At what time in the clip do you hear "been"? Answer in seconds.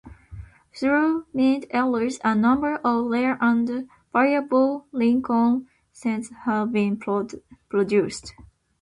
6.71-6.97